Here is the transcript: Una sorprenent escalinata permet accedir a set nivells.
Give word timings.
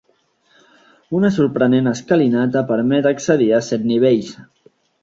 Una 1.19 1.31
sorprenent 1.35 1.91
escalinata 1.93 2.65
permet 2.73 3.13
accedir 3.15 3.53
a 3.61 3.65
set 3.71 3.89
nivells. 3.97 4.35